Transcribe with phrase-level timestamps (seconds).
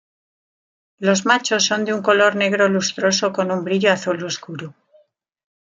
[0.97, 4.73] Los machos son de un color negro lustroso con un brillo azul oscuro.